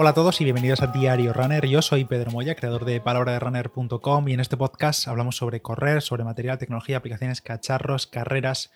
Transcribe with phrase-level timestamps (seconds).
[0.00, 1.66] Hola a todos y bienvenidos a Diario Runner.
[1.66, 6.22] Yo soy Pedro Moya, creador de palabraderunner.com y en este podcast hablamos sobre correr, sobre
[6.22, 8.70] material, tecnología, aplicaciones, cacharros, carreras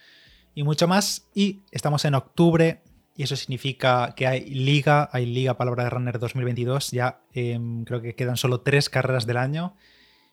[0.53, 1.29] y mucho más.
[1.33, 2.83] Y estamos en octubre
[3.17, 6.91] y eso significa que hay liga, hay liga Palabra de Runner 2022.
[6.91, 9.77] Ya em, creo que quedan solo tres carreras del año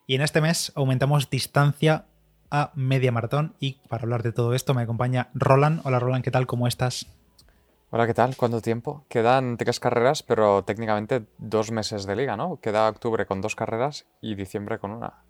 [0.08, 2.08] y en este mes aumentamos distancia
[2.50, 5.82] a media maratón y para hablar de todo esto me acompaña Roland.
[5.84, 6.48] Hola Roland, ¿qué tal?
[6.48, 7.06] ¿Cómo estás?
[7.92, 8.36] Hola, ¿qué tal?
[8.36, 9.04] ¿Cuánto tiempo?
[9.10, 12.60] Quedan tres carreras, pero técnicamente dos meses de liga, ¿no?
[12.62, 15.24] Queda octubre con dos carreras y diciembre con una.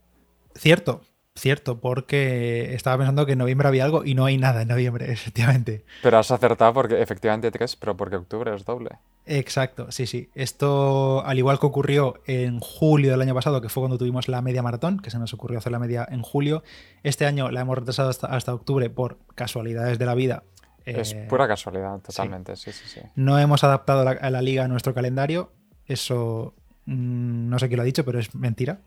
[0.56, 1.00] Cierto,
[1.38, 5.10] cierto, porque estaba pensando que en noviembre había algo y no hay nada en noviembre,
[5.14, 5.86] efectivamente.
[6.04, 8.90] Pero has acertado porque efectivamente tres, pero porque octubre es doble.
[9.26, 10.30] Exacto, sí, sí.
[10.36, 14.42] Esto, al igual que ocurrió en julio del año pasado, que fue cuando tuvimos la
[14.42, 16.64] media maratón, que se nos ocurrió hacer la media en julio,
[17.04, 20.44] este año la hemos retrasado hasta, octubre por casualidades de la vida
[20.92, 23.02] es eh, pura casualidad, totalmente, sí, sí, sí.
[23.16, 25.52] No hemos adaptado a la liga a nuestro calendario,
[25.86, 26.54] eso
[26.86, 28.80] mm, no sé quién lo ha dicho, pero es mentira.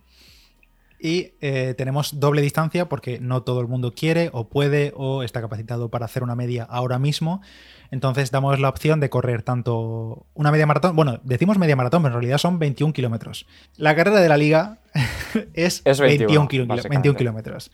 [1.05, 5.41] Y eh, tenemos doble distancia porque no todo el mundo quiere o puede o está
[5.41, 7.43] capacitado para hacer una media ahora mismo.
[7.91, 12.15] Entonces damos la opción de correr tanto una media maratón, bueno, decimos media maratón, pero
[12.15, 13.47] en realidad son 21 kilómetros.
[13.77, 14.79] La carrera de la liga
[15.55, 17.73] es, 21, 21 kilómetros.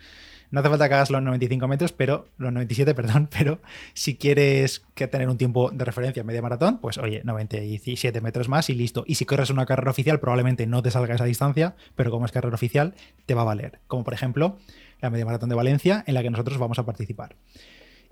[0.51, 3.61] No hace falta que hagas los 95 metros, pero los 97, perdón, pero
[3.95, 8.49] si quieres que tener un tiempo de referencia en media maratón, pues oye, 97 metros
[8.49, 9.05] más y listo.
[9.07, 12.33] Y si corres una carrera oficial, probablemente no te salga esa distancia, pero como es
[12.33, 12.95] carrera oficial,
[13.27, 13.81] te va a valer.
[13.87, 14.59] Como por ejemplo
[15.01, 17.37] la media maratón de Valencia, en la que nosotros vamos a participar.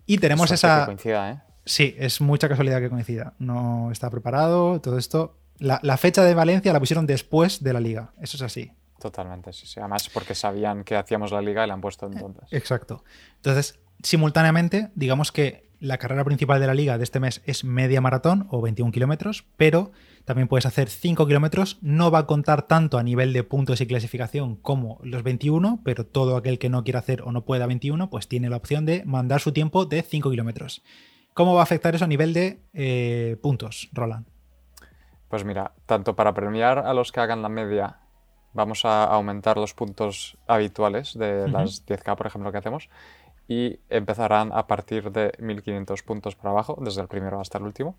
[0.07, 0.89] Y tenemos esa.
[1.05, 1.41] ¿eh?
[1.65, 3.35] Sí, es mucha casualidad que coincida.
[3.39, 5.37] No está preparado, todo esto.
[5.59, 8.13] la fecha de Valencia la pusieron después de la liga.
[8.21, 8.71] Eso es así.
[9.01, 9.81] Totalmente, sí, sí.
[9.81, 12.45] Además, porque sabían que hacíamos la liga y la han puesto entonces.
[12.51, 13.05] Exacto.
[13.37, 18.01] Entonces, simultáneamente, digamos que la carrera principal de la liga de este mes es media
[18.01, 19.93] maratón o 21 kilómetros, pero
[20.25, 21.79] también puedes hacer 5 kilómetros.
[21.83, 26.07] No va a contar tanto a nivel de puntos y clasificación como los 21, pero
[26.07, 29.05] todo aquel que no quiera hacer o no pueda 21, pues tiene la opción de
[29.05, 30.83] mandar su tiempo de 5 kilómetros.
[31.35, 34.27] ¿Cómo va a afectar eso a nivel de eh, puntos, Roland?
[35.29, 37.99] Pues mira, tanto para premiar a los que hagan la media
[38.57, 42.89] vamos a aumentar los puntos habituales de las 10K, por ejemplo, que hacemos,
[43.47, 47.95] y empezarán a partir de 1500 puntos para abajo, desde el primero hasta el último,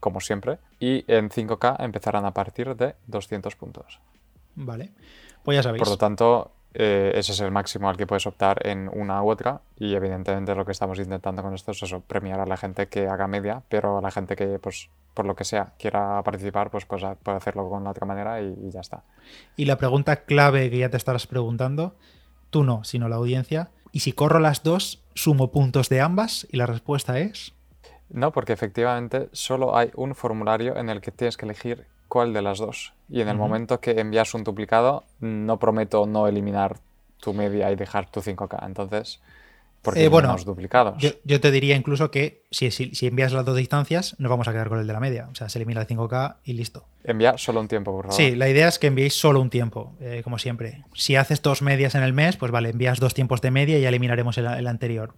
[0.00, 4.00] como siempre, y en 5K empezarán a partir de 200 puntos.
[4.56, 4.90] Vale,
[5.44, 5.80] pues ya sabéis.
[5.80, 9.30] Por lo tanto, eh, ese es el máximo al que puedes optar en una u
[9.30, 12.86] otra y evidentemente lo que estamos intentando con esto es eso, premiar a la gente
[12.86, 16.70] que haga media, pero a la gente que pues por lo que sea quiera participar
[16.70, 19.02] pues, pues puede hacerlo con la otra manera y, ya está.
[19.56, 21.96] Y la pregunta clave que ya te estarás preguntando,
[22.50, 26.46] tú no, sino la audiencia, ¿y si corro las dos, sumo puntos de ambas?
[26.52, 27.52] Y la respuesta es...
[28.08, 32.42] No, porque efectivamente solo hay un formulario en el que tienes que elegir cuál de
[32.42, 32.92] las dos.
[33.08, 36.76] Y en el momento que envías un duplicado, no prometo no eliminar
[37.20, 38.66] tu media y dejar tu 5K.
[38.66, 39.20] Entonces,
[39.80, 41.02] porque eh, bueno, duplicados.
[41.24, 44.68] Yo, te diría incluso que si, si, envías las dos distancias, nos vamos a quedar
[44.68, 45.28] con el de la media.
[45.32, 46.84] O sea, se elimina el 5K y listo.
[47.04, 48.16] Envía solo un tiempo, por favor.
[48.16, 50.84] Sí, la idea es que enviéis solo un tiempo, eh, como siempre.
[50.92, 53.82] Si haces dos medias en el mes, pues vale, envías dos tiempos de media y
[53.82, 55.14] ya eliminaremos el anterior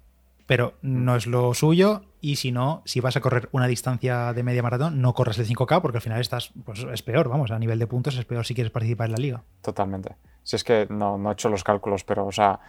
[0.53, 2.03] pero no es lo suyo.
[2.21, 5.47] Y si no, si vas a correr una distancia de media maratón, no corres el
[5.47, 8.45] 5K porque al final estás, pues es peor, vamos, a nivel de puntos es peor
[8.45, 9.43] si quieres participar en la liga.
[9.63, 10.15] Totalmente.
[10.43, 12.61] Si es que no, no he hecho los cálculos, pero, o sea,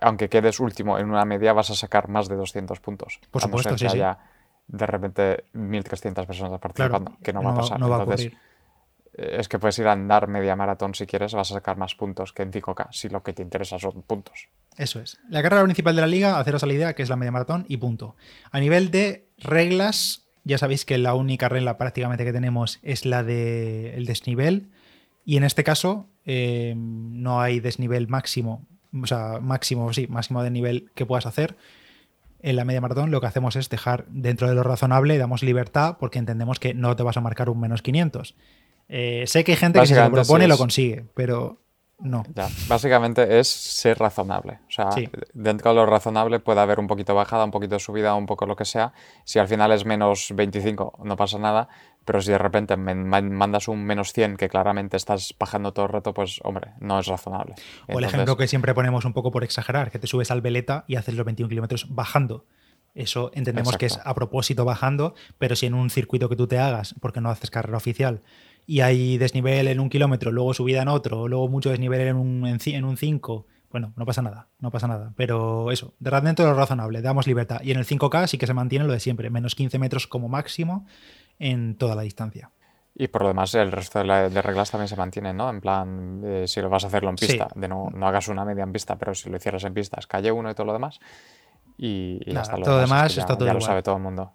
[0.00, 3.20] aunque quedes último en una media, vas a sacar más de 200 puntos.
[3.30, 4.16] Por supuesto, sí, haya
[4.66, 7.78] de repente 1.300 personas participando, que no va a pasar.
[7.78, 8.34] No va a ocurrir
[9.16, 12.32] es que puedes ir a andar media maratón si quieres, vas a sacar más puntos
[12.32, 14.48] que en 5K, si lo que te interesa son puntos.
[14.76, 15.18] Eso es.
[15.30, 17.64] La carrera principal de la liga, haceros a la idea que es la media maratón
[17.68, 18.16] y punto.
[18.50, 23.22] A nivel de reglas, ya sabéis que la única regla prácticamente que tenemos es la
[23.22, 24.68] del desnivel.
[25.24, 30.50] Y en este caso, eh, no hay desnivel máximo, o sea, máximo, sí, máximo de
[30.50, 31.56] nivel que puedas hacer.
[32.40, 35.96] En la media maratón lo que hacemos es dejar dentro de lo razonable, damos libertad
[35.98, 38.36] porque entendemos que no te vas a marcar un menos 500.
[38.88, 41.60] Eh, sé que hay gente que se lo propone y lo consigue, pero
[41.98, 42.24] no.
[42.68, 44.60] básicamente es ser razonable.
[44.68, 44.90] O sea,
[45.32, 48.54] dentro de lo razonable puede haber un poquito bajada, un poquito subida, un poco lo
[48.54, 48.92] que sea.
[49.24, 51.68] Si al final es menos 25, no pasa nada.
[52.04, 55.92] Pero si de repente me mandas un menos 100 que claramente estás bajando todo el
[55.92, 57.54] rato, pues hombre, no es razonable.
[57.88, 60.84] O el ejemplo que siempre ponemos un poco por exagerar, que te subes al veleta
[60.86, 62.46] y haces los 21 kilómetros bajando.
[62.94, 66.58] Eso entendemos que es a propósito bajando, pero si en un circuito que tú te
[66.58, 68.22] hagas, porque no haces carrera oficial,
[68.66, 72.46] y hay desnivel en un kilómetro, luego subida en otro, luego mucho desnivel en un,
[72.46, 75.12] en, un 5, bueno, no pasa nada, no pasa nada.
[75.16, 77.60] Pero eso, de dentro de lo razonable, damos libertad.
[77.62, 80.28] Y en el 5K sí que se mantiene lo de siempre, menos 15 metros como
[80.28, 80.86] máximo
[81.38, 82.50] en toda la distancia.
[82.98, 85.50] Y por lo demás, el resto de, reglas también se mantienen, ¿no?
[85.50, 88.44] En plan, eh, si lo vas a hacerlo en pista, de no, no hagas una
[88.44, 90.72] media en pista, pero si lo hicieras en pista, es calle 1 y todo lo
[90.72, 90.98] demás.
[91.76, 94.32] Y, y hasta todo demás, está todo ya lo sabe todo el mundo.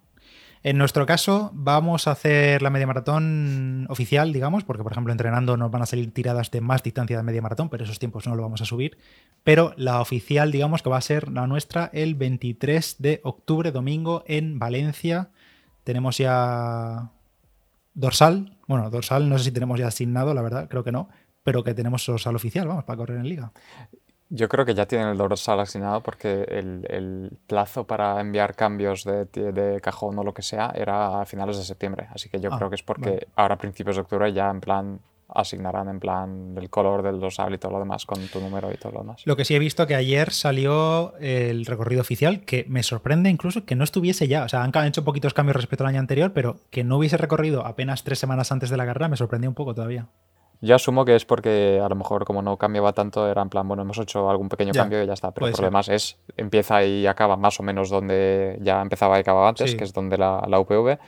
[0.64, 5.56] En nuestro caso, vamos a hacer la media maratón oficial, digamos, porque por ejemplo entrenando
[5.56, 8.36] nos van a salir tiradas de más distancia de media maratón, pero esos tiempos no
[8.36, 8.96] lo vamos a subir.
[9.42, 14.22] Pero la oficial, digamos que va a ser la nuestra el 23 de octubre, domingo,
[14.28, 15.30] en Valencia.
[15.82, 17.10] Tenemos ya
[17.94, 18.56] dorsal.
[18.68, 21.08] Bueno, dorsal no sé si tenemos ya asignado, la verdad, creo que no.
[21.42, 23.52] Pero que tenemos dorsal oficial, vamos, para correr en liga.
[24.34, 29.78] Yo creo que ya tienen el dorsal asignado porque el, plazo para enviar cambios de,
[29.82, 32.08] cajón o lo que sea era a finales de septiembre.
[32.14, 34.60] Así que yo ah, creo que es porque ahora a principios de octubre ya en
[34.62, 38.72] plan asignarán en plan el color del dorsal y todo lo demás con tu número
[38.72, 39.20] y todo lo demás.
[39.26, 43.66] Lo que sí he visto que ayer salió el recorrido oficial, que me sorprende incluso
[43.66, 44.44] que no estuviese ya.
[44.44, 47.66] O sea, han hecho poquitos cambios respecto al año anterior, pero que no hubiese recorrido
[47.66, 50.08] apenas tres semanas antes de la carrera me sorprendió un poco todavía.
[50.62, 53.66] Yo asumo que es porque a lo mejor como no cambiaba tanto, era en plan,
[53.66, 55.32] bueno, hemos hecho algún pequeño cambio y ya está.
[55.32, 59.48] Pero el problema es, empieza y acaba más o menos donde ya empezaba y acababa
[59.48, 60.98] antes, que es donde la, la UPV.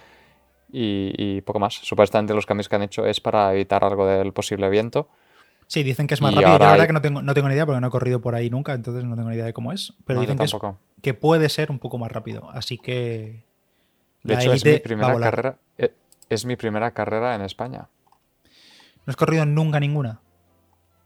[0.73, 1.75] Y, poco más.
[1.75, 5.09] Supuestamente los cambios que han hecho es para evitar algo del posible viento.
[5.69, 6.59] Sí, dicen que es más rápido.
[6.59, 8.51] La verdad que no tengo, no tengo ni idea porque no he corrido por ahí
[8.51, 9.93] nunca, entonces no tengo ni idea de cómo es.
[10.05, 10.49] Pero dicen que,
[11.01, 12.51] que, puede ser un poco más rápido.
[12.51, 13.45] Así que.
[14.25, 15.59] De hecho, es mi primera carrera.
[15.79, 15.93] Eh,
[16.29, 17.87] es mi primera carrera en España.
[19.07, 20.21] ¿No has corrido nunca ninguna?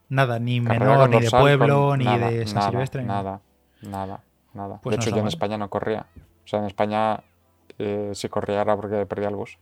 [0.09, 3.03] Nada, ni menor, ni de pueblo, ni de San Silvestre.
[3.03, 3.41] Nada,
[3.81, 4.21] nada,
[4.53, 4.79] nada.
[4.81, 6.07] Pues de hecho, yo en España no corría.
[6.43, 7.21] O sea, en España
[7.77, 9.57] eh, si corría era porque perdía el bus.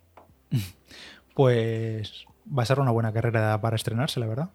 [1.35, 4.49] pues va a ser una buena carrera para estrenarse, la verdad.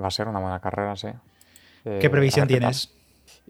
[0.00, 1.08] Va a ser una buena carrera, sí.
[1.84, 2.94] ¿Qué previsión tienes?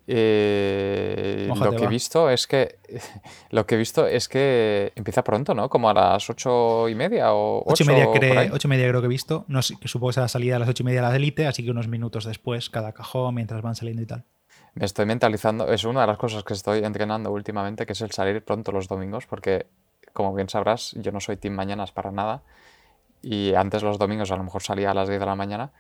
[0.07, 2.77] Eh, lo que he visto es que
[3.51, 5.71] lo que he visto es que empieza pronto, ¿no?
[5.71, 8.09] Como a las ocho y media o ocho, y media,
[8.53, 9.45] ocho y media creo que he visto.
[9.49, 11.65] No que supongo que será salida a las ocho y media de la élite, así
[11.65, 14.25] que unos minutos después cada cajón mientras van saliendo y tal.
[14.75, 18.11] Me estoy mentalizando, es una de las cosas que estoy entrenando últimamente, que es el
[18.11, 19.67] salir pronto los domingos, porque
[20.13, 22.43] como bien sabrás, yo no soy team mañanas para nada.
[23.23, 25.73] Y antes los domingos a lo mejor salía a las 10 de la mañana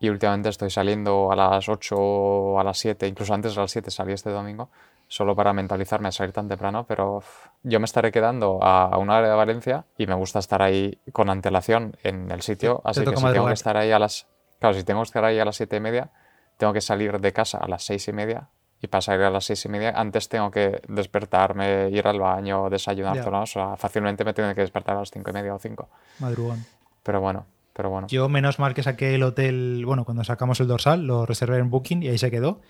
[0.00, 3.70] y últimamente estoy saliendo a las 8 o a las 7, incluso antes de las
[3.70, 4.70] 7 salí este domingo,
[5.06, 7.22] solo para mentalizarme a salir tan temprano, pero
[7.62, 11.28] yo me estaré quedando a, una hora de Valencia y me gusta estar ahí con
[11.28, 14.26] antelación en el sitio, así que si tengo que estar ahí a las...
[14.58, 16.10] Claro, si tengo que estar ahí a las 7 y media,
[16.56, 18.48] tengo que salir de casa a las 6 y media
[18.80, 22.70] y para salir a las 6 y media, antes tengo que despertarme, ir al baño,
[22.70, 25.58] desayunar, todo, o sea, fácilmente me tengo que despertar a las 5 y media o
[25.58, 25.88] 5.
[26.20, 26.64] Madrugón.
[27.02, 27.44] Pero bueno,
[27.76, 28.08] bueno.
[28.08, 31.70] Yo, menos mal que saqué el hotel, bueno, cuando sacamos el dorsal, lo reservé en
[31.70, 32.60] Booking y ahí se quedó.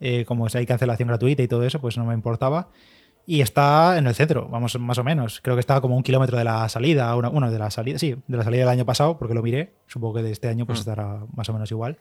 [0.00, 2.70] Eh, como si hay cancelación gratuita y todo eso, pues no me importaba.
[3.26, 5.40] Y está en el centro, vamos, más o menos.
[5.40, 8.36] Creo que estaba como un kilómetro de la salida, una, de la salida, sí, de
[8.36, 9.72] la salida del año pasado, porque lo miré.
[9.86, 10.80] Supongo que de este año pues mm.
[10.80, 11.98] estará más o menos igual.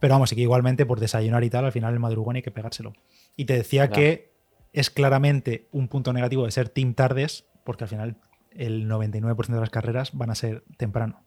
[0.00, 2.50] Pero vamos, sí que igualmente por desayunar y tal, al final el madrugón hay que
[2.50, 2.94] pegárselo.
[3.36, 4.32] Y te decía que
[4.72, 8.16] es claramente un punto negativo de ser team tardes, porque al final
[8.50, 11.25] el 99% de las carreras van a ser temprano.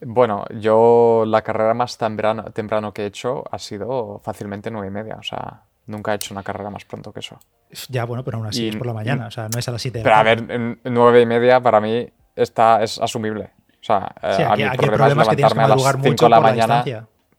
[0.00, 4.90] Bueno, yo la carrera más temprano, temprano que he hecho ha sido fácilmente nueve y
[4.90, 5.16] media.
[5.16, 7.38] O sea, nunca he hecho una carrera más pronto que eso.
[7.88, 9.26] Ya, bueno, pero aún así es por la mañana.
[9.26, 10.00] O sea, no es a las siete.
[10.02, 13.50] Pero a ver, nueve y media para mí está, es asumible.
[13.80, 16.84] O sea, eh, a mí el problema es levantarme a las 5 de la mañana.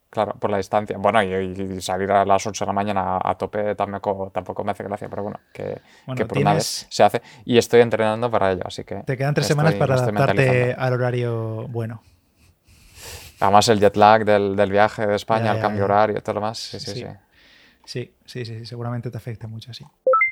[0.09, 0.97] Claro, por la distancia.
[0.97, 4.83] Bueno, y, salir a las 8 de la mañana a tope tampoco, tampoco me hace
[4.83, 5.79] gracia, pero bueno, que,
[6.25, 7.21] por una vez se hace.
[7.45, 8.95] Y estoy entrenando para ello, así que.
[9.03, 12.01] Te quedan tres semanas para adaptarte al horario bueno.
[13.39, 16.41] Además, el jet lag del, del viaje de España, el cambio horario y todo lo
[16.41, 16.57] más.
[16.57, 17.05] Sí sí, sí
[17.85, 18.45] sí sí.
[18.45, 19.85] sí, seguramente te afecta mucho, sí.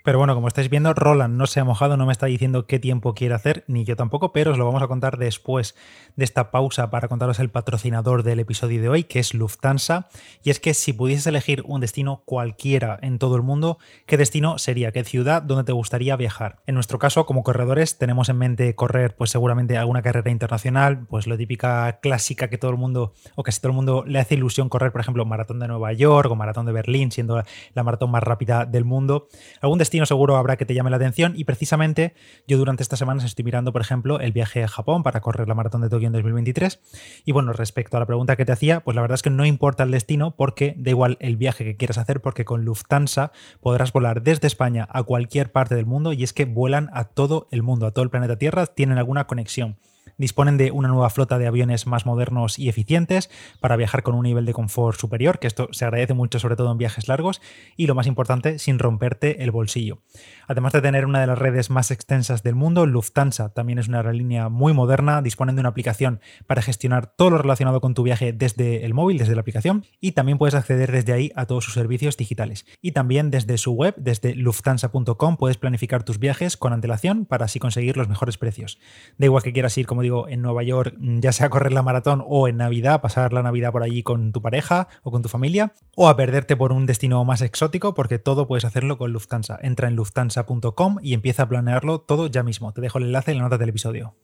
[0.07, 2.79] Pero bueno, como estáis viendo, Roland no se ha mojado, no me está diciendo qué
[2.79, 5.75] tiempo quiere hacer, ni yo tampoco, pero os lo vamos a contar después
[6.15, 10.07] de esta pausa para contaros el patrocinador del episodio de hoy, que es Lufthansa.
[10.45, 14.57] Y es que si pudieses elegir un destino cualquiera en todo el mundo, ¿qué destino
[14.59, 14.93] sería?
[14.93, 15.41] ¿Qué ciudad?
[15.41, 16.59] ¿Dónde te gustaría viajar?
[16.67, 21.27] En nuestro caso, como corredores, tenemos en mente correr, pues seguramente alguna carrera internacional, pues
[21.27, 24.69] lo típica clásica que todo el mundo, o casi todo el mundo le hace ilusión
[24.69, 28.23] correr, por ejemplo, maratón de Nueva York o maratón de Berlín, siendo la maratón más
[28.23, 29.27] rápida del mundo.
[29.59, 32.13] Algún destino seguro habrá que te llame la atención y precisamente
[32.47, 35.55] yo durante estas semanas estoy mirando, por ejemplo, el viaje a Japón para correr la
[35.55, 36.79] maratón de Tokio en 2023.
[37.25, 39.45] Y bueno, respecto a la pregunta que te hacía, pues la verdad es que no
[39.45, 43.91] importa el destino porque da igual el viaje que quieras hacer porque con Lufthansa podrás
[43.91, 47.63] volar desde España a cualquier parte del mundo y es que vuelan a todo el
[47.63, 49.77] mundo, a todo el planeta Tierra, tienen alguna conexión
[50.17, 54.23] Disponen de una nueva flota de aviones más modernos y eficientes para viajar con un
[54.23, 57.41] nivel de confort superior, que esto se agradece mucho sobre todo en viajes largos,
[57.75, 59.99] y lo más importante, sin romperte el bolsillo.
[60.47, 63.97] Además de tener una de las redes más extensas del mundo, Lufthansa también es una
[63.97, 68.33] aerolínea muy moderna, disponen de una aplicación para gestionar todo lo relacionado con tu viaje
[68.33, 71.73] desde el móvil, desde la aplicación, y también puedes acceder desde ahí a todos sus
[71.73, 72.65] servicios digitales.
[72.81, 77.59] Y también desde su web, desde lufthansa.com, puedes planificar tus viajes con antelación para así
[77.59, 78.79] conseguir los mejores precios.
[79.17, 81.81] Da igual que quieras ir, como digo, en Nueva York, mm, ya sea correr la
[81.81, 85.29] maratón o en Navidad, pasar la Navidad por allí con tu pareja o con tu
[85.29, 89.57] familia, o a perderte por un destino más exótico, porque todo puedes hacerlo con Lufthansa.
[89.61, 92.71] Entra en lufthansa.com y empieza a planearlo todo ya mismo.
[92.73, 94.15] Te dejo el enlace en la nota del episodio.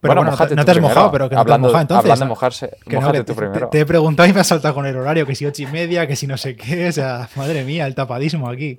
[0.00, 2.04] Pero bueno, no te has mojado, pero que no hablando, te has mojado entonces.
[2.04, 3.68] Hablando de mojarse, mojate tú te, primero.
[3.68, 6.06] Te, he preguntado y me has saltado con el horario, que si ocho y media,
[6.06, 6.88] que si no sé qué.
[6.88, 8.78] O sea, madre mía, el tapadismo aquí.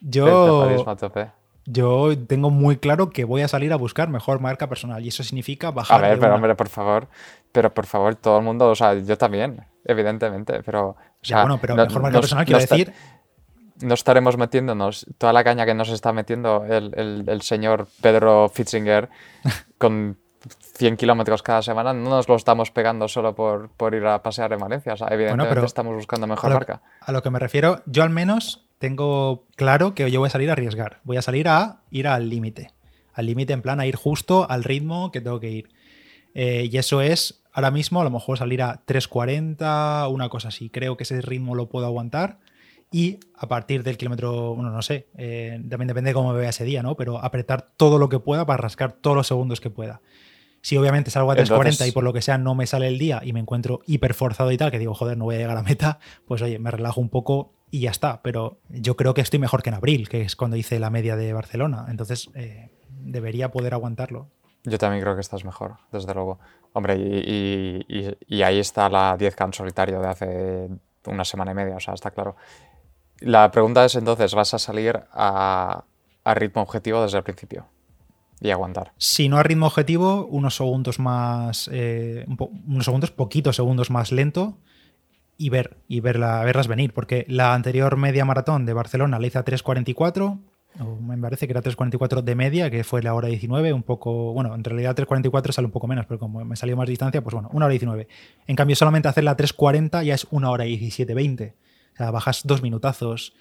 [0.00, 0.26] Yo.
[0.26, 1.37] El tapadismo a tope.
[1.70, 5.22] Yo tengo muy claro que voy a salir a buscar mejor marca personal y eso
[5.22, 6.02] significa bajar.
[6.04, 6.36] A ver, pero una.
[6.36, 7.08] hombre, por favor.
[7.52, 10.90] Pero por favor, todo el mundo, o sea, yo también, evidentemente, pero.
[10.90, 12.92] O Ya, bueno, pero no- mejor marca personal quiero decir.
[13.80, 18.48] No estaremos metiéndonos toda la caña que nos está metiendo el, el- el señor Pedro
[18.48, 19.08] Fitzinger
[19.78, 20.18] con
[20.74, 21.92] 100 kilómetros cada semana.
[21.92, 24.94] No nos lo estamos pegando solo por, por ir a pasear en Valencia.
[24.94, 26.82] O sea, evidentemente pero estamos buscando A mejor lo, marca.
[27.00, 30.50] a lo que me refiero, yo al menos tengo claro que yo voy a salir
[30.50, 31.00] a arriesgar.
[31.04, 32.70] Voy a salir a ir al límite.
[33.12, 35.68] Al límite, en plan, a ir justo al ritmo que tengo que ir.
[36.34, 40.70] Eh, y eso es, ahora mismo, a lo mejor salir a 3.40, una cosa así.
[40.70, 42.38] Creo que ese ritmo lo puedo aguantar.
[42.90, 46.50] Y a partir del kilómetro, bueno, no sé, eh, también depende de cómo me vea
[46.50, 46.94] ese día, ¿no?
[46.96, 50.00] Pero apretar todo lo que pueda para rascar todos los segundos que pueda.
[50.62, 52.98] Si obviamente salgo a 3.40 Entonces- y por lo que sea no me sale el
[52.98, 55.56] día y me encuentro hiper forzado y tal, que digo, joder, no voy a llegar
[55.56, 58.22] a meta, pues oye, me relajo un poco y ya está.
[58.22, 61.16] Pero yo creo que estoy mejor que en abril, que es cuando hice la media
[61.16, 61.86] de Barcelona.
[61.88, 64.28] Entonces eh, debería poder aguantarlo.
[64.64, 66.38] Yo también creo que estás mejor, desde luego.
[66.72, 70.68] Hombre, y, y- y- y ahí está la 10K en solitario de hace
[71.06, 72.36] una semana y media, o sea, está claro.
[73.20, 75.84] La pregunta es entonces, ¿vas a salir a,
[76.24, 77.66] a ritmo objetivo desde el principio?
[78.40, 78.92] Y aguantar.
[78.98, 82.36] Si no a ritmo objetivo, unos segundos más, eh, un
[82.68, 84.58] unos segundos, poquitos segundos más lento
[85.38, 89.38] y ver y verla, verlas venir, porque la anterior media maratón de Barcelona la hice
[89.38, 90.38] a 3.44,
[90.80, 94.32] o me parece que era 3.44 de media, que fue la hora 19, un poco,
[94.34, 97.32] bueno, en realidad 3.44 sale un poco menos, pero como me salió más distancia, pues
[97.34, 98.08] bueno, una hora 19.
[98.48, 101.52] En cambio, solamente hacerla a 3.40 ya es una hora 17.20.
[101.52, 103.32] O sea, bajas dos minutazos,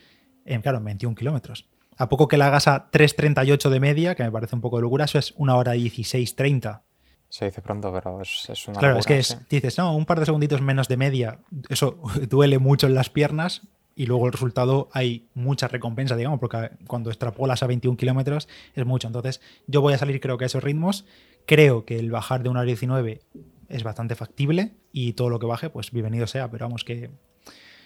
[0.46, 1.68] en, claro, en 21 kilómetros.
[1.98, 4.84] A poco que la hagas a 3.38 de media, que me parece un poco de
[4.84, 6.82] locura, eso es una hora 16.30.
[7.30, 9.38] Se dice pronto, pero es, es una Claro, es que es, sí.
[9.50, 13.68] dices, no, un par de segunditos menos de media, eso duele mucho en las piernas
[13.96, 18.86] y luego el resultado hay mucha recompensa, digamos, porque cuando extrapolas a 21 kilómetros es
[18.86, 19.08] mucho.
[19.08, 21.06] Entonces, yo voy a salir creo que a esos ritmos.
[21.48, 23.22] Creo que el bajar de una hora 19
[23.70, 27.10] es bastante factible y todo lo que baje, pues bienvenido sea, pero vamos que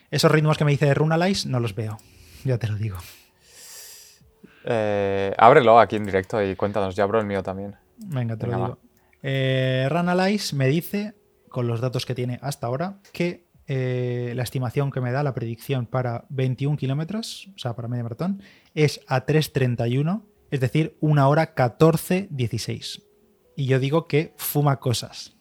[0.10, 1.98] esos ritmos que me dice Runalize no los veo,
[2.44, 2.98] ya te lo digo.
[4.66, 7.78] Eh, ábrelo aquí en directo y cuéntanos, ya abro el mío también.
[7.98, 8.78] Venga, te Venga, lo va.
[9.24, 9.90] Eh,
[10.54, 11.16] me dice,
[11.50, 15.34] con los datos que tiene hasta ahora, que eh, la estimación que me da, la
[15.34, 18.42] predicción para 21 kilómetros, o sea, para media maratón,
[18.74, 23.04] es a 3.31, es decir, una hora 14.16.
[23.56, 25.38] Y yo digo que fuma cosas.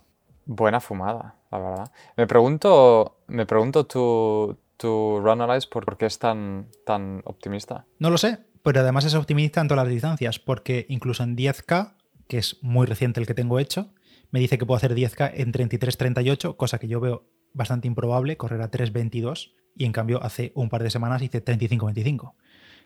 [0.47, 1.93] Buena fumada, la verdad.
[2.17, 7.87] Me pregunto, me pregunto tu, tu Runalyze por qué es tan, tan optimista.
[7.99, 11.95] No lo sé, pero además es optimista en todas las distancias, porque incluso en 10K,
[12.31, 13.93] que es muy reciente el que tengo hecho,
[14.31, 18.63] me dice que puedo hacer 10K en 33.38, cosa que yo veo bastante improbable, correr
[18.63, 22.35] a 3.22, y en cambio hace un par de semanas hice 35.25.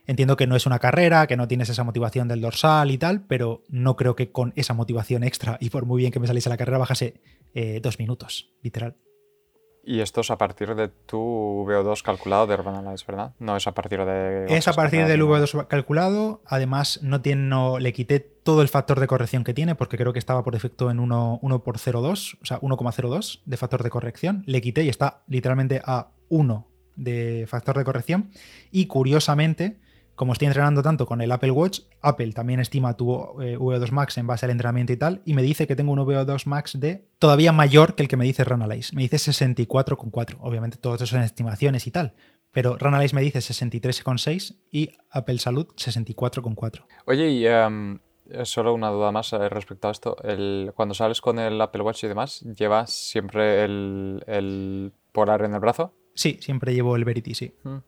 [0.07, 3.27] Entiendo que no es una carrera, que no tienes esa motivación del dorsal y tal,
[3.27, 6.49] pero no creo que con esa motivación extra y por muy bien que me saliese
[6.49, 7.21] la carrera bajase
[7.53, 8.97] eh, dos minutos, literal.
[9.87, 13.33] Y esto es a partir de tu VO2 calculado de Runalyze, ¿verdad?
[13.39, 14.47] No es a partir de...
[14.49, 15.45] Es a partir del ni nada.
[15.45, 16.43] V2 calculado.
[16.47, 20.13] Además, no, tiene, no le quité todo el factor de corrección que tiene, porque creo
[20.13, 23.91] que estaba por defecto en 1, 1 por 0,2, o sea, 1,02 de factor de
[23.91, 24.43] corrección.
[24.47, 28.31] Le quité y está literalmente a 1 de factor de corrección.
[28.71, 29.77] Y curiosamente,
[30.15, 34.19] como estoy entrenando tanto con el Apple Watch, Apple también estima tu eh, VO2 Max
[34.19, 37.09] en base al entrenamiento y tal, y me dice que tengo un VO2 Max de
[37.19, 38.95] todavía mayor que el que me dice Runalyze.
[38.95, 40.37] Me dice 64,4.
[40.41, 42.15] Obviamente, todo eso son estimaciones y tal.
[42.53, 46.85] Pero Runalyze me dice 63,6 y Apple Salud 64,4.
[47.07, 50.17] Oye, y eh, solo una duda más eh, respecto a esto.
[50.23, 55.55] El, cuando sales con el Apple Watch y demás, ¿llevas siempre el, el Polar en
[55.55, 55.95] el brazo?
[56.15, 57.55] Sí, siempre llevo el Verity, sí.
[57.65, 57.79] Mm.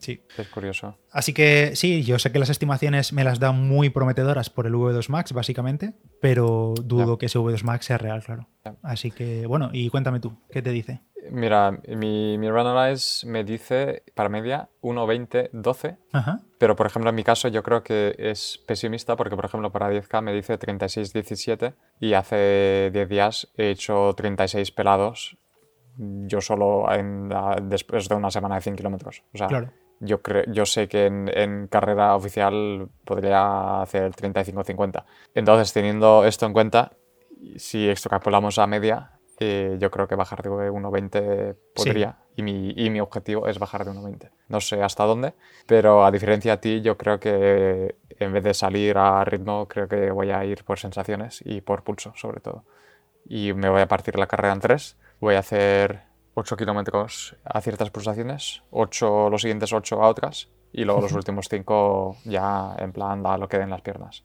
[0.00, 0.22] Sí.
[0.36, 0.98] Es curioso.
[1.10, 4.74] Así que sí, yo sé que las estimaciones me las dan muy prometedoras por el
[4.74, 8.48] V2 Max, básicamente, pero dudo que ese V2 Max sea real, claro.
[8.82, 11.02] Así que, bueno, y cuéntame tú, ¿qué te dice?
[11.30, 15.96] Mira, mi, mi Runalize me dice para media 1.20, 12.
[16.12, 16.40] Ajá.
[16.58, 19.90] Pero, por ejemplo, en mi caso yo creo que es pesimista porque, por ejemplo, para
[19.90, 25.38] 10K me dice 36, 17 y hace 10 días he hecho 36 pelados
[25.96, 29.22] yo solo en la- después de una semana de 100 kilómetros.
[29.32, 29.70] O sea, Claro.
[30.00, 35.04] yo, yo sé que en, en carrera oficial podría hacer 35-50.
[35.34, 36.92] Entonces, teniendo esto en cuenta,
[37.56, 42.16] si extrapolamos a media, eh, yo creo que bajar de 1.20 podría.
[42.36, 44.30] Y, mi, y mi objetivo es bajar de 1.20.
[44.48, 45.34] No sé hasta dónde,
[45.66, 49.86] pero a diferencia de ti, yo creo que en vez de salir a ritmo, creo
[49.88, 52.64] que voy a ir por sensaciones y por pulso, sobre todo.
[53.26, 54.96] Y me voy a partir la carrera en tres.
[55.24, 56.02] Voy a hacer
[56.34, 61.48] 8 kilómetros a ciertas pulsaciones, 8, los siguientes 8 a otras, y luego los últimos
[61.48, 64.22] 5 ya en plan a lo que den las piernas.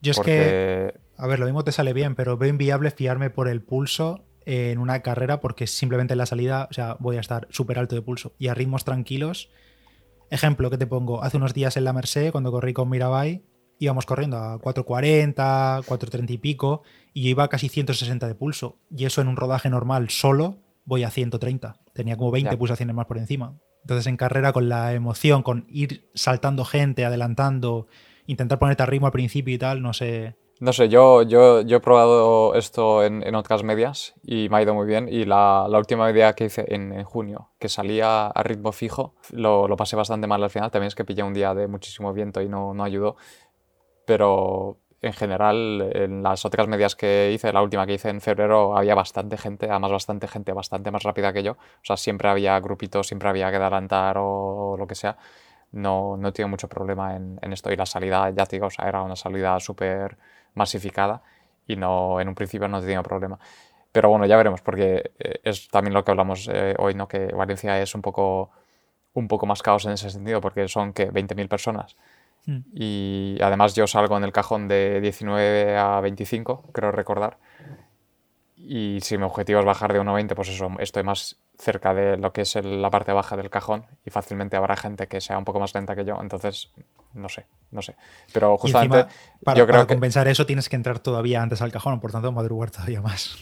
[0.00, 3.46] Yo es que, a ver, lo mismo te sale bien, pero veo inviable fiarme por
[3.46, 7.46] el pulso en una carrera porque simplemente en la salida, o sea, voy a estar
[7.50, 9.52] súper alto de pulso y a ritmos tranquilos.
[10.30, 13.44] Ejemplo que te pongo, hace unos días en la Merced, cuando corrí con Mirabai,
[13.78, 16.82] íbamos corriendo a 4.40, 4.30 y pico,
[17.12, 18.76] y yo iba a casi 160 de pulso.
[18.90, 21.76] Y eso en un rodaje normal solo voy a 130.
[21.92, 22.58] Tenía como 20 Ya.
[22.58, 23.54] pulsaciones más por encima.
[23.82, 27.86] Entonces en carrera con la emoción, con ir saltando gente, adelantando,
[28.26, 30.36] intentar ponerte a ritmo al principio y tal, no sé.
[30.60, 34.62] No sé, yo, yo, yo he probado esto en, en otras medias y me ha
[34.62, 35.08] ido muy bien.
[35.08, 39.14] Y la, la última media que hice en, en junio, que salía a ritmo fijo,
[39.30, 40.72] lo, lo pasé bastante mal al final.
[40.72, 43.16] También es que pillé un día de muchísimo viento y no, no ayudó.
[44.08, 48.74] Pero en general, en las otras medias que hice, la última que hice en febrero,
[48.74, 51.52] había bastante gente, además bastante gente bastante más rápida que yo.
[51.52, 55.18] O sea, siempre había grupitos, siempre había que adelantar o, lo que sea.
[55.72, 57.70] No, no he tenido mucho problema en, en esto.
[57.70, 60.16] Y la salida, ya te digo, o sea, era una salida súper
[60.54, 61.22] masificada
[61.66, 63.38] y no, en un principio no tenido problema.
[63.92, 67.08] Pero bueno, ya veremos, porque eh, es también lo que hablamos eh, hoy, ¿no?
[67.08, 68.50] Que Valencia es un poco,
[69.14, 71.96] un poco más caos en ese sentido, porque son que 20.000 personas.
[72.48, 72.60] Hmm.
[72.72, 77.36] Y además yo salgo en el cajón de 19 a 25, creo recordar.
[78.56, 82.32] Y si mi objetivo es bajar de 1,20, pues eso, estoy más cerca de lo
[82.32, 85.44] que es el- la parte baja del cajón y fácilmente habrá gente que sea un
[85.44, 86.18] poco más lenta que yo.
[86.22, 86.70] Entonces,
[87.12, 87.96] no sé, no sé.
[88.32, 89.94] Pero justamente encima, para, yo creo para que...
[89.94, 93.36] compensar eso tienes que entrar todavía antes al cajón, por tanto madrugar todavía más.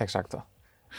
[0.00, 0.46] Exacto.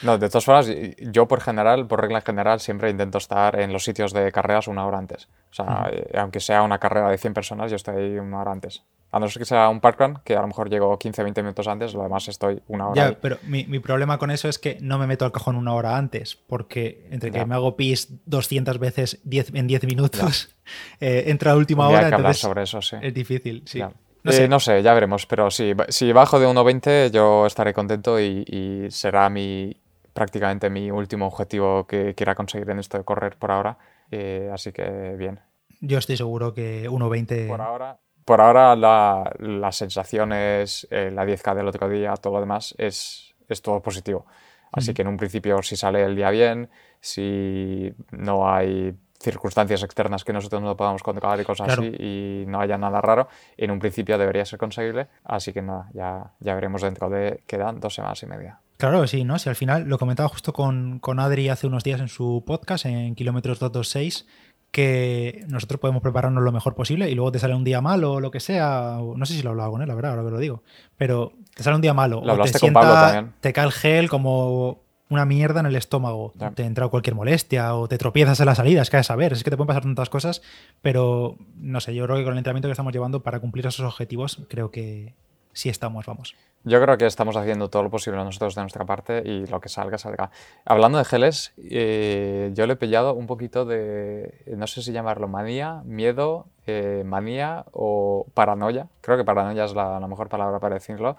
[0.04, 0.68] No, de todas formas,
[1.00, 4.86] yo por general, por regla general, siempre intento estar en los sitios de carreras una
[4.86, 5.28] hora antes.
[5.52, 8.52] O sea, eh, aunque sea una carrera de 100 personas, yo estoy ahí una hora
[8.52, 8.84] antes.
[9.14, 11.94] A no ser que sea un parkrun, que a lo mejor llego 15-20 minutos antes,
[11.94, 13.18] lo demás estoy una hora Ya, ahí.
[13.22, 15.98] pero mi, mi problema con eso es que no me meto al cajón una hora
[15.98, 17.46] antes, porque entre que Ya.
[17.46, 20.56] me hago pis 200 veces 10 en 10 minutos,
[21.02, 22.96] eh, entro a última hora, hay que hablar entonces sobre eso, sí.
[23.02, 23.64] es difícil.
[23.66, 23.80] Sí.
[23.80, 23.92] Ya.
[24.24, 24.48] No Eh, sé.
[24.48, 28.92] no sé, ya veremos, pero sí, si bajo de 1.20 yo estaré contento y, y
[28.92, 29.76] será mi
[30.14, 33.78] prácticamente mi último objetivo que quiera conseguir en esto de correr por ahora.
[34.12, 35.40] Eh, así que bien.
[35.80, 37.48] Yo estoy seguro que 1.20.
[37.48, 42.40] Por ahora, por ahora la, las sensaciones, eh, la 10K del otro día, todo lo
[42.42, 44.26] demás es, es todo positivo.
[44.74, 50.24] Así que en un principio si sale el día bien, si no hay circunstancias externas
[50.24, 51.84] que nosotros no podamos controlar y cosas Claro.
[51.84, 55.08] así y no haya nada raro, en un principio debería ser conseguible.
[55.24, 58.60] Así que nada, ya, ya veremos dentro de, quedan dos semanas y media.
[58.78, 59.38] Claro, sí, ¿no?
[59.38, 62.86] Si al final lo comentaba justo con, con Adri hace unos días en su podcast,
[62.88, 64.26] en Kilómetros 226,
[64.72, 68.20] que nosotros podemos prepararnos lo mejor posible y luego te sale un día malo o
[68.20, 68.98] lo que sea.
[69.16, 70.64] No sé si lo he hablado con él, la verdad, ahora que lo digo.
[70.98, 72.18] Pero te sale un día malo.
[72.18, 73.34] Lo o te hablaste con Pablo también.
[73.42, 74.81] Te cae el gel como
[75.12, 76.32] una mierda en el estómago.
[76.36, 76.52] Ya.
[76.52, 78.82] Te entra cualquier molestia o te tropiezas en la salida.
[78.82, 80.41] Es que a saber, es que te pueden pasar tantas cosas.
[80.82, 83.86] Pero no sé, yo creo que con el entrenamiento que estamos llevando para cumplir esos
[83.86, 85.13] objetivos, creo que
[85.52, 86.36] sí estamos, vamos.
[86.63, 89.67] Yo creo que estamos haciendo todo lo posible nosotros de nuestra parte y lo que
[89.67, 90.32] salga, salga.
[90.63, 95.28] Hablando de geles, eh, yo le he pillado un poquito de, no sé si llamarlo
[95.28, 98.88] manía, miedo, eh, manía o paranoia.
[99.02, 101.17] Creo que paranoia es la, la mejor palabra para decirlo.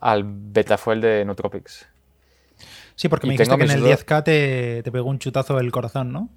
[0.00, 1.86] Al Betafuel de Nootropics.
[3.00, 5.72] Sí, porque me dijiste que en el dudas- 10K te, te pegó un chutazo del
[5.72, 6.28] corazón, ¿no?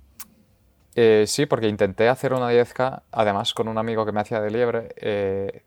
[0.96, 4.50] Eh, sí, porque intenté hacer una 10K, además con un amigo que me hacía de
[4.50, 5.62] liebre, eh,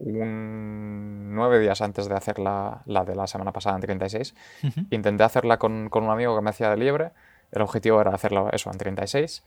[0.00, 4.34] un nueve días antes de hacer la, la de la semana pasada en 36.
[4.64, 4.86] Ujú.
[4.90, 7.12] Intenté hacerla con, con un amigo que me hacía de liebre.
[7.52, 9.44] El objetivo era hacerlo eso en 36.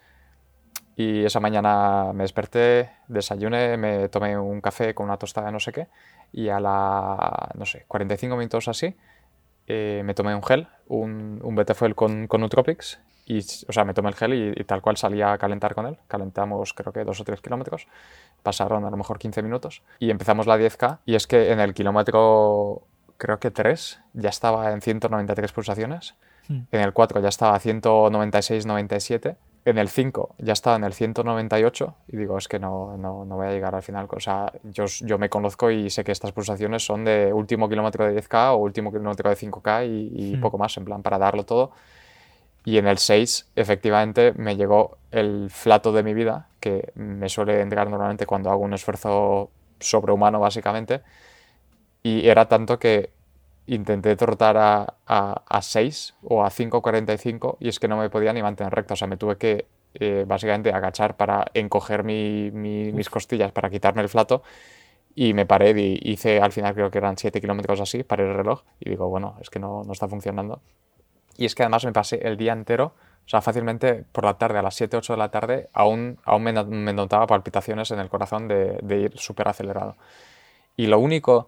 [0.95, 5.59] Y esa mañana me desperté, desayuné, me tomé un café con una tostada de no
[5.59, 5.87] sé qué.
[6.31, 8.95] Y a la, no sé, 45 minutos así,
[9.67, 12.99] eh, me tomé un gel, un, un Betefel con, con Nootropics.
[13.25, 15.97] y, o sea, me tomé el gel y, tal cual salía a calentar con él.
[16.07, 17.87] Calentamos creo que dos o tres kilómetros.
[18.43, 20.99] Pasaron a lo mejor 15 minutos y empezamos la 10K.
[21.05, 22.83] Y es que en el kilómetro,
[23.17, 26.15] creo que 3, ya estaba en 193 pulsaciones.
[26.47, 26.61] Hmm.
[26.71, 31.95] En el 4 ya estaba a 196-97 en el 5 ya estaba en el 198
[32.09, 34.07] y digo, es que no, no, no, voy a llegar al final.
[34.09, 38.05] O sea, yo, yo me conozco y sé que estas pulsaciones son de último kilómetro
[38.05, 40.41] de 10K o último kilómetro de 5K y, hmm.
[40.41, 41.71] poco más, en plan, para darlo todo.
[42.65, 47.61] Y en el 6, efectivamente, me llegó el flato de mi vida, que me suele
[47.61, 49.49] entregar normalmente cuando hago un esfuerzo
[49.79, 51.01] sobrehumano, básicamente.
[52.03, 53.11] Y era tanto que
[53.67, 58.41] intenté trotar a, a, 6 o a 5.45 y es que no me podía ni
[58.41, 58.93] mantener recto.
[58.93, 64.09] O sea, me tuve que eh, básicamente agachar para encoger mis costillas para quitarme el
[64.09, 64.43] flato
[65.15, 68.35] y me paré y hice al final creo que eran 7 kilómetros así, paré el
[68.35, 70.61] reloj y digo, bueno, es que no, no está funcionando.
[71.37, 72.93] Y es que además me pasé el día entero,
[73.25, 76.43] o sea, fácilmente por la tarde, a las 7, 8 de la tarde, aún, aún
[76.43, 79.95] me, me notaba palpitaciones en el corazón de, de ir súper acelerado.
[80.75, 81.47] Y lo único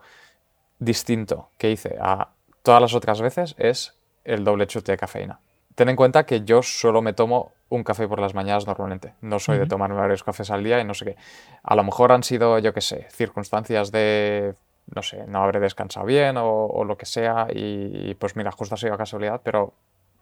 [0.80, 2.30] distinto que hice a
[2.64, 5.40] todas las otras veces es el doble chute de cafeína.
[5.76, 9.14] Ten en cuenta que yo solo me tomo un café por las mañanas normalmente.
[9.22, 11.16] No soy de tomarme varios cafés al día y no sé qué.
[11.64, 14.56] A lo mejor han sido, yo qué sé, circunstancias de,
[14.94, 18.78] no sé, no habré descansado bien o, lo que sea y, pues mira, justo ha
[18.78, 19.74] sido casualidad, pero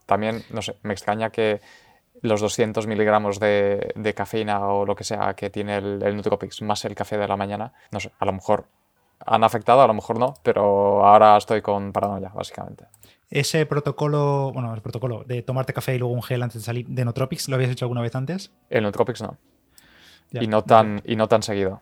[0.05, 1.61] también, no sé, me extraña que
[2.21, 6.83] los 200 miligramos de, cafeína o lo que sea que tiene el, el Nutricopix más
[6.85, 8.65] el café de la mañana, no sé, a lo mejor
[9.25, 12.85] han afectado, a lo mejor no, pero ahora estoy con paranoia, básicamente.
[13.29, 16.87] Ese protocolo, bueno, el protocolo de tomarte café y luego un gel antes de salir
[16.87, 18.51] de Nootropics, ¿lo habías hecho alguna vez antes?
[18.69, 19.37] El Nootropics no.
[20.31, 21.81] y, no tan, y no tan seguido.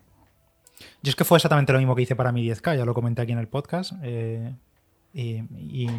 [1.02, 3.22] Yo es que fue exactamente lo mismo que hice para mi 10K, ya lo comenté
[3.22, 3.94] aquí en el podcast.
[4.02, 4.54] Eh,
[5.14, 5.42] y,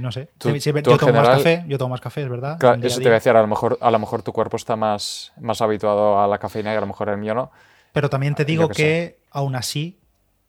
[0.01, 0.31] no sé.
[0.41, 2.57] yo tomo más café, yo tomo más café, es verdad.
[2.83, 5.33] eso te voy a decir, a lo, mejor, a lo mejor tu cuerpo está más,
[5.39, 7.51] más habituado a la cafeína y a lo mejor el mío no.
[7.93, 9.99] Pero también te digo que aún así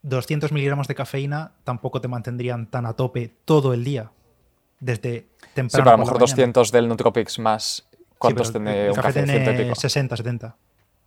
[0.03, 4.11] 200 miligramos de cafeína tampoco te mantendrían tan a tope todo el día.
[4.79, 5.69] Desde temprano.
[5.69, 7.87] Sí, pero a lo mejor 200 del Nootropics más.
[8.17, 9.23] ¿Cuántos tiene un café?
[9.23, 10.55] tiene 60, 70.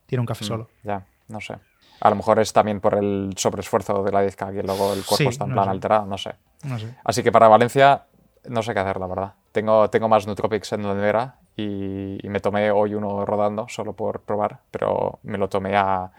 [0.06, 0.68] Tiene un café mm, solo.
[0.82, 1.56] Ya, no sé.
[2.00, 5.30] A lo mejor es también por el sobreesfuerzo de la 10K que luego el cuerpo
[5.30, 6.35] está en plan alterado, no sé.
[6.64, 6.94] no sé.
[7.04, 8.04] Así que para Valencia
[8.48, 9.35] no sé qué hacer, la verdad.
[9.52, 14.20] Tengo, tengo más Nootropics en donde era y me tomé hoy uno rodando solo por
[14.20, 16.12] probar, pero me lo tomé a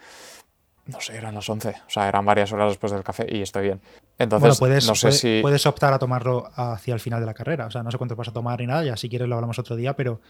[0.87, 1.69] no sé, eran las 11.
[1.69, 3.81] O sea, eran varias horas después del café y estoy bien.
[4.17, 5.39] Entonces, puedes, no sé si...
[5.41, 7.67] puedes optar a tomarlo hacia el final de la carrera.
[7.67, 9.59] O sea, no sé cuánto vas a tomar ni nada, ya si quieres lo hablamos
[9.59, 10.21] otro día, pero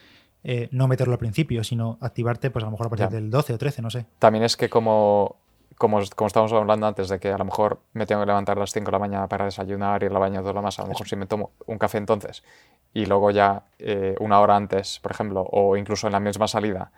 [0.43, 3.54] eh, no meterlo al principio, sino activarte, pues a lo mejor a partir del 12
[3.54, 4.06] o 13, no sé.
[4.20, 5.38] También es que como,
[5.78, 8.62] como, como estábamos hablando antes de que a lo mejor me tengo que levantar a
[8.62, 10.89] las 5 de la mañana para desayunar, ir al baño todo lo más, a lo
[10.89, 12.43] mejor si me tomo un café entonces
[12.93, 16.91] y luego ya eh, una hora antes, por ejemplo, o incluso en la misma salida,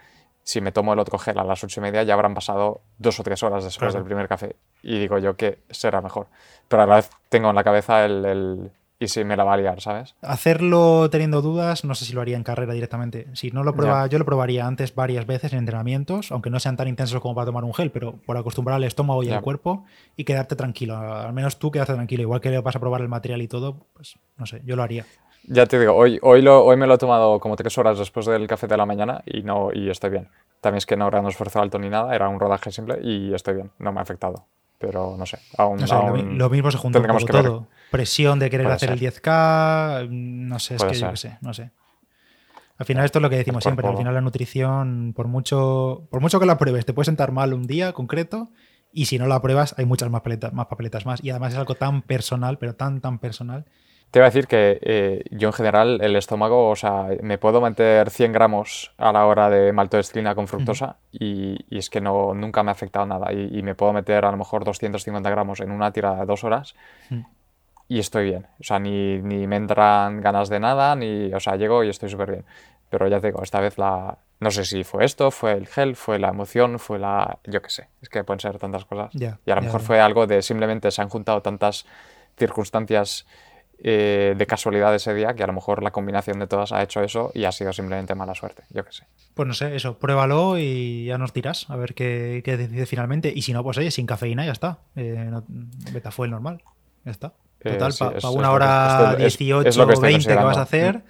[0.50, 3.20] si me tomo el otro gel a las ocho y media, ya habrán pasado dos
[3.20, 4.56] o tres horas después del primer café.
[4.82, 6.26] Y digo yo que será mejor.
[6.68, 9.58] Pero a la vez tengo en la cabeza el, y si me la va a
[9.58, 10.16] liar, ¿sabes?
[10.24, 13.28] Hacerlo teniendo dudas, no sé si lo haría en carrera directamente.
[13.34, 16.78] Si no lo prueba, yo lo probaría antes varias veces en entrenamientos, aunque no sean
[16.78, 19.86] tan intensos como para tomar un gel, pero por acostumbrar al estómago y al cuerpo
[20.18, 20.98] y quedarte tranquilo.
[20.98, 22.24] Al menos tú quedarte tranquilo.
[22.24, 25.06] Igual que vas a probar el material y todo, pues no sé, yo lo haría.
[25.44, 28.26] Ya te digo, hoy, hoy, lo, hoy me lo he tomado como tres horas después
[28.26, 30.30] del café de la mañana y, no, y estoy bien.
[30.62, 33.34] También es que no era un esfuerzo alto ni nada, era un rodaje simple y
[33.34, 34.46] estoy bien, no me ha afectado.
[34.78, 35.78] Pero no sé, aún,
[36.38, 37.68] lo, mismo se junta con todo.
[37.92, 41.72] Presión de querer hacer el 10K, no sé, es que yo sé, no sé.
[42.78, 46.22] Al final esto es lo que decimos siempre, al final la nutrición, por mucho, por
[46.22, 48.50] mucho que la pruebes, te puede sentar mal un día concreto
[48.94, 50.22] y si no la pruebas hay muchas más
[50.54, 51.22] más papeletas más.
[51.22, 53.66] Y además es algo tan personal, pero tan, tan personal,
[54.12, 57.62] te iba a decir que eh, yo en general el estómago, o sea, me puedo
[57.62, 62.64] meter 100 gramos a la hora de maltodextrina con fructosa y, es que no, nunca
[62.64, 63.32] me ha afectado nada.
[63.32, 66.76] Y, me puedo meter a lo mejor 250 gramos en una tirada de dos horas
[67.88, 68.48] y estoy bien.
[68.60, 72.10] O sea, ni, ni, me entran ganas de nada, ni, o sea, llego y estoy
[72.10, 72.46] súper bien.
[72.90, 74.18] Pero ya te digo, esta vez la...
[74.40, 77.38] No sé si fue esto, fue el gel, fue la emoción, fue la...
[77.44, 79.12] Yo qué sé, es que pueden ser tantas cosas.
[79.14, 81.86] y a lo mejor fue algo de simplemente se han juntado tantas
[82.38, 83.28] circunstancias
[83.82, 87.02] eh, de casualidad ese día, que a lo mejor la combinación de todas ha hecho
[87.02, 89.06] eso y ha sido simplemente mala suerte, yo qué sé.
[89.34, 93.32] Pues no sé, eso, pruébalo y ya nos dirás a ver qué, qué decide finalmente.
[93.34, 94.80] Y si no, pues oye, sin cafeína ya está.
[94.98, 95.32] Eh,
[96.12, 96.62] fue el normal,
[97.06, 97.34] ya está.
[97.62, 101.02] Eh, Total, para una hora 18 o 20 que vas a hacer,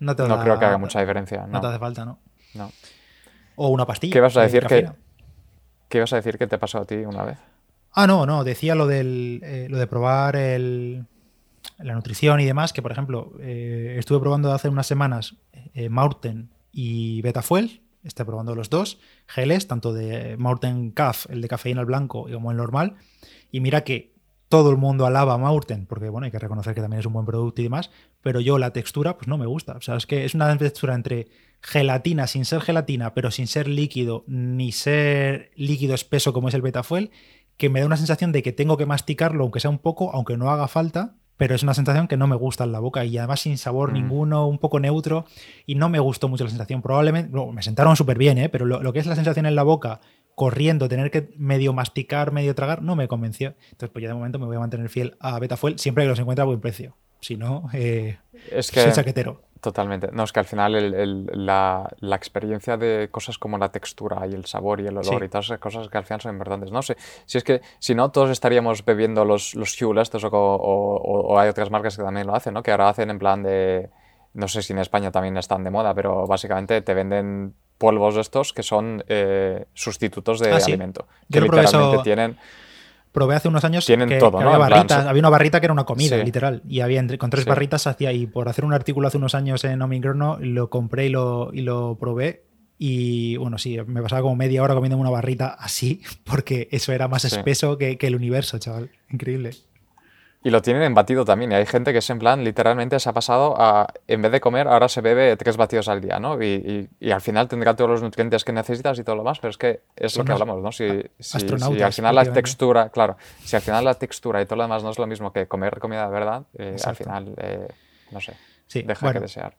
[0.00, 1.46] no te No creo que haga mucha diferencia.
[1.46, 2.18] No, te hace falta, ¿no?
[2.54, 2.72] No.
[3.54, 4.12] O una pastilla.
[4.12, 4.90] ¿Qué vas a decir que,
[5.88, 7.38] ¿Qué vas a decir que te pasó a ti una vez?
[7.92, 11.06] Ah, no, no, decía lo, del, lo de probar el,
[11.78, 15.36] la nutrición y demás, que por ejemplo, eh, estuve probando hace unas semanas
[15.74, 17.82] eh, Maurten y Betafuel.
[18.02, 19.00] Estoy probando los dos.
[19.26, 22.94] Geles, tanto de Mountain Caf, el de cafeína al blanco, como el normal.
[23.50, 24.14] Y mira que
[24.48, 27.26] todo el mundo alaba Maurten, porque bueno, hay que reconocer que también es un buen
[27.26, 27.90] producto y demás,
[28.22, 29.72] pero yo la textura, pues no me gusta.
[29.72, 31.28] O sea, es que es una textura entre
[31.60, 36.62] gelatina sin ser gelatina, pero sin ser líquido, ni ser líquido espeso como es el
[36.62, 37.10] Betafuel,
[37.56, 40.36] que me da una sensación de que tengo que masticarlo, aunque sea un poco, aunque
[40.36, 43.16] no haga falta, pero es una sensación que no me gusta en la boca y
[43.18, 43.94] además sin sabor mm.
[43.94, 45.26] ninguno, un poco neutro
[45.66, 46.82] y no me gustó mucho la sensación.
[46.82, 48.48] Probablemente, me sentaron súper bien, ¿eh?
[48.48, 50.00] pero lo, que es la sensación en la boca,
[50.34, 53.54] corriendo, tener que medio masticar, medio tragar, no me convenció.
[53.70, 56.18] Entonces, pues ya de momento me voy a mantener fiel a Betafuel siempre que los
[56.18, 56.96] encuentre a buen precio.
[57.20, 58.18] Si no, eh,
[58.50, 59.42] es que, soy chaquetero.
[59.66, 60.10] Totalmente.
[60.12, 60.72] No, es que al final
[61.32, 65.46] la, experiencia de cosas como la textura y el sabor y el olor y todas
[65.46, 66.70] esas cosas que al final son importantes.
[66.70, 71.36] No sé, si es que si no, todos estaríamos bebiendo los, los estos o, o,
[71.36, 72.62] hay otras marcas que también lo hacen, ¿no?
[72.62, 73.90] Que ahora hacen en plan de...
[74.34, 78.52] No sé si en España también están de moda, pero básicamente te venden polvos estos
[78.52, 81.08] que son eh, sustitutos de ah, alimento.
[81.28, 82.38] Que literalmente tienen
[83.16, 86.62] probé hace unos años que, había barritas, había una barrita que era una comida, literal.
[86.68, 89.64] Y había entre, con tres barritas hacía, y por hacer un artículo hace unos años
[89.64, 92.44] en Omingrono, lo compré y lo, y lo probé.
[92.76, 97.08] Y bueno, sí, me pasaba como media hora comiendo una barrita así, porque eso era
[97.08, 98.90] más espeso que, que el universo, chaval.
[99.10, 99.52] Increíble.
[100.46, 101.50] Y lo tienen en batido también.
[101.50, 104.40] Y hay gente que es en plan, literalmente se ha pasado a, en vez de
[104.40, 106.40] comer, ahora se bebe tres batidos al día, ¿no?
[106.40, 109.50] Y, y, al final tendrá todos los nutrientes que necesitas y todo lo más, pero
[109.50, 110.70] es que es lo que hablamos, ¿no?
[110.70, 110.86] Si,
[111.18, 114.84] si, al final la textura, claro, si al final la textura y todo lo demás
[114.84, 117.66] no es lo mismo que comer comida de verdad, eh, al final, eh,
[118.12, 118.36] no sé,
[118.72, 119.56] deja que desear.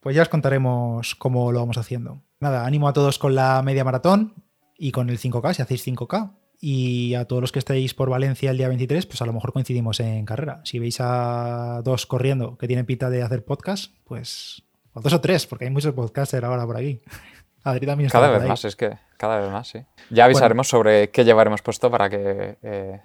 [0.00, 2.20] Pues ya os contaremos cómo lo vamos haciendo.
[2.40, 4.34] Nada, ánimo a todos con la media maratón
[4.76, 6.32] y con el 5K, si hacéis 5K.
[6.60, 9.52] Y a todos los que estéis por Valencia el día 23, pues a lo mejor
[9.52, 10.60] coincidimos en carrera.
[10.64, 14.62] Si veis a dos corriendo que tienen pinta de hacer podcast, pues.
[14.92, 17.00] O dos o tres, porque hay muchos podcasters ahora por aquí.
[17.64, 19.84] Adri también está Cada vez más, es que cada vez más, sí.
[20.10, 23.00] Ya avisaremos sobre qué llevaremos puesto para que, eh,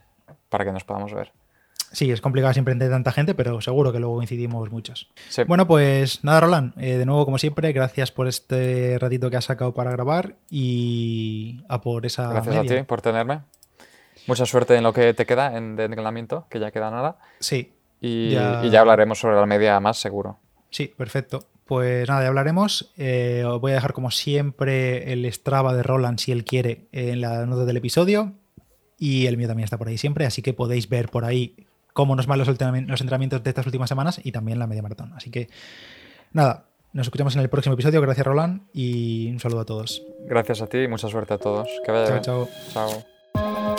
[0.50, 1.32] para que nos podamos ver.
[1.96, 5.08] Sí, es complicado siempre entre tanta gente, pero seguro que luego coincidimos muchos.
[5.48, 9.46] Bueno, pues nada, Roland, eh, de nuevo, como siempre, gracias por este ratito que has
[9.46, 12.30] sacado para grabar y a por esa.
[12.34, 13.44] Gracias a ti por tenerme.
[14.28, 17.18] Mucha suerte en lo que te queda en de entrenamiento, que ya queda nada.
[17.40, 17.72] Sí.
[18.02, 18.60] Y ya...
[18.78, 20.38] hablaremos sobre la media más seguro.
[20.72, 21.46] Sí, perfecto.
[21.64, 22.92] Pues nada, ya hablaremos.
[22.98, 27.22] Eh, os voy a dejar como siempre el Strava de Roland, si él quiere, en
[27.22, 28.34] la nota del episodio.
[29.00, 31.56] Y el mío también está por ahí siempre, así que podéis ver por ahí
[31.96, 35.14] cómo nos van los, entrenamientos de estas últimas semanas y también la media maratón.
[35.16, 35.48] Así que
[36.34, 38.02] nada, nos escuchamos en el próximo episodio.
[38.02, 40.04] Gracias, Roland, y un saludo a todos.
[40.28, 41.70] Gracias a ti y mucha suerte a todos.
[41.86, 43.04] Que vaya chao, chao.
[43.34, 43.76] Chao.